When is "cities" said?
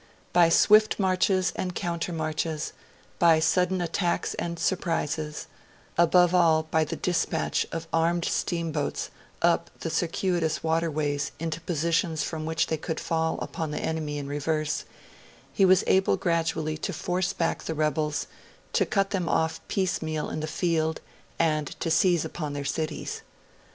22.65-23.21